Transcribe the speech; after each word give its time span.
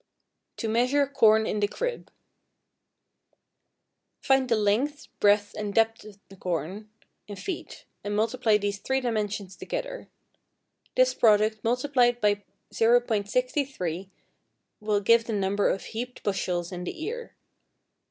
=To 0.57 0.67
Measure 0.67 1.05
Corn 1.05 1.45
in 1.45 1.59
the 1.59 1.67
Crib.= 1.67 2.09
Find 4.19 4.49
the 4.49 4.55
length, 4.55 5.09
breadth, 5.19 5.53
and 5.55 5.75
depth 5.75 6.03
of 6.05 6.17
the 6.27 6.37
corn, 6.37 6.89
in 7.27 7.35
feet, 7.35 7.85
and 8.03 8.15
multiply 8.15 8.57
these 8.57 8.79
three 8.79 8.99
dimensions 8.99 9.55
together; 9.55 10.09
this 10.95 11.13
product 11.13 11.63
multiplied 11.63 12.19
by 12.19 12.43
.63 12.73 14.09
will 14.79 15.01
give 15.01 15.25
the 15.25 15.33
number 15.33 15.69
of 15.69 15.83
heaped 15.83 16.23
bushels 16.23 16.71
in 16.71 16.83
the 16.83 17.03
ear. 17.05 17.35